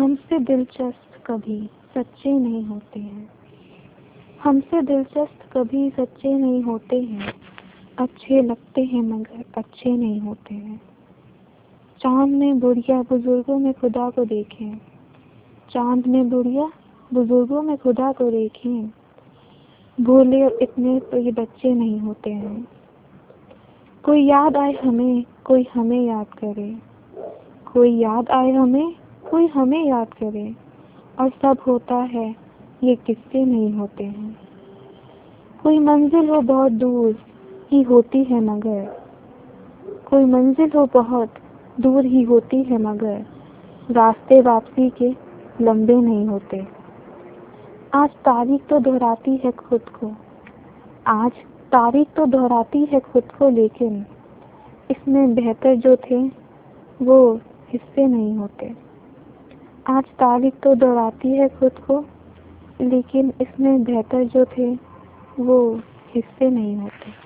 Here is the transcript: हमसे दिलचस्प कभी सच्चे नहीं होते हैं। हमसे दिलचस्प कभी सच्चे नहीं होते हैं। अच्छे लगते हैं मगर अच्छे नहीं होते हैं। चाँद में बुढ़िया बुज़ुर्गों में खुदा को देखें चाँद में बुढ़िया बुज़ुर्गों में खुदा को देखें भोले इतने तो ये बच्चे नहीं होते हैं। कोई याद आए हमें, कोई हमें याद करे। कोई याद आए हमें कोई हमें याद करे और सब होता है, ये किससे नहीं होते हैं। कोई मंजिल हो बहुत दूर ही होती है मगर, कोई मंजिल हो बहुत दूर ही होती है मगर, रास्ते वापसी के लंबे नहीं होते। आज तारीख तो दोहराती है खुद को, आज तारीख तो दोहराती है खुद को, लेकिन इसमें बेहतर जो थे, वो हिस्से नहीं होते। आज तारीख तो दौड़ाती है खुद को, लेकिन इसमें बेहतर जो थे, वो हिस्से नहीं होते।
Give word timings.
हमसे 0.00 0.38
दिलचस्प 0.38 1.22
कभी 1.26 1.70
सच्चे 1.94 2.32
नहीं 2.32 2.64
होते 2.64 3.00
हैं। 3.00 3.30
हमसे 4.42 4.82
दिलचस्प 4.82 5.38
कभी 5.52 5.90
सच्चे 5.90 6.34
नहीं 6.34 6.62
होते 6.62 7.00
हैं। 7.00 7.32
अच्छे 7.98 8.42
लगते 8.42 8.84
हैं 8.84 9.02
मगर 9.02 9.44
अच्छे 9.56 9.90
नहीं 9.90 10.20
होते 10.20 10.54
हैं। 10.54 10.80
चाँद 12.00 12.30
में 12.30 12.60
बुढ़िया 12.60 13.02
बुज़ुर्गों 13.02 13.58
में 13.58 13.72
खुदा 13.72 14.10
को 14.10 14.24
देखें 14.24 14.78
चाँद 15.70 16.06
में 16.06 16.30
बुढ़िया 16.30 16.70
बुज़ुर्गों 17.14 17.62
में 17.62 17.76
खुदा 17.78 18.12
को 18.12 18.30
देखें 18.30 18.90
भोले 20.00 20.46
इतने 20.62 21.00
तो 21.00 21.16
ये 21.16 21.32
बच्चे 21.32 21.74
नहीं 21.74 22.00
होते 22.00 22.30
हैं। 22.30 22.68
कोई 24.04 24.24
याद 24.24 24.56
आए 24.56 24.72
हमें, 24.72 25.24
कोई 25.44 25.68
हमें 25.74 26.00
याद 26.00 26.26
करे। 26.26 26.76
कोई 27.72 27.96
याद 27.96 28.30
आए 28.30 28.50
हमें 28.50 28.99
कोई 29.30 29.46
हमें 29.46 29.84
याद 29.84 30.14
करे 30.14 30.54
और 31.18 31.28
सब 31.42 31.58
होता 31.66 31.94
है, 31.94 32.28
ये 32.84 32.94
किससे 32.96 33.44
नहीं 33.44 33.72
होते 33.72 34.04
हैं। 34.04 34.36
कोई 35.62 35.78
मंजिल 35.78 36.28
हो 36.28 36.40
बहुत 36.40 36.72
दूर 36.72 37.16
ही 37.72 37.82
होती 37.82 38.22
है 38.24 38.40
मगर, 38.40 38.84
कोई 40.10 40.24
मंजिल 40.24 40.70
हो 40.74 40.86
बहुत 40.94 41.34
दूर 41.80 42.04
ही 42.04 42.22
होती 42.22 42.62
है 42.62 42.78
मगर, 42.78 43.24
रास्ते 43.90 44.40
वापसी 44.40 44.90
के 44.98 45.10
लंबे 45.60 45.94
नहीं 45.94 46.26
होते। 46.26 46.66
आज 47.94 48.10
तारीख 48.24 48.66
तो 48.66 48.78
दोहराती 48.80 49.36
है 49.44 49.50
खुद 49.52 49.88
को, 49.94 50.12
आज 51.06 51.32
तारीख 51.72 52.08
तो 52.16 52.26
दोहराती 52.26 52.84
है 52.84 53.00
खुद 53.02 53.32
को, 53.38 53.48
लेकिन 53.48 54.04
इसमें 54.90 55.34
बेहतर 55.34 55.74
जो 55.76 55.96
थे, 56.04 56.22
वो 57.00 57.34
हिस्से 57.70 58.06
नहीं 58.06 58.36
होते। 58.36 58.89
आज 59.88 60.04
तारीख 60.04 60.54
तो 60.54 60.74
दौड़ाती 60.74 61.28
है 61.28 61.48
खुद 61.48 61.72
को, 61.72 62.04
लेकिन 62.80 63.32
इसमें 63.40 63.84
बेहतर 63.84 64.24
जो 64.24 64.44
थे, 64.44 64.74
वो 65.40 65.80
हिस्से 66.14 66.50
नहीं 66.50 66.76
होते। 66.76 67.19